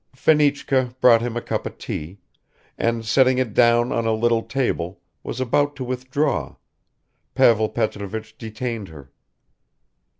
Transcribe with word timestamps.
Fenichka 0.15 0.95
brought 0.99 1.21
him 1.21 1.37
a 1.37 1.43
cup 1.43 1.67
of 1.67 1.77
tea, 1.77 2.17
and 2.75 3.05
setting 3.05 3.37
it 3.37 3.53
down 3.53 3.91
on 3.91 4.07
a 4.07 4.13
little 4.13 4.41
table, 4.41 4.99
was 5.21 5.39
about 5.39 5.75
to 5.75 5.83
withdraw, 5.83 6.55
Pavel 7.35 7.69
Petrovich 7.69 8.35
detained 8.35 8.87
her. 8.87 9.11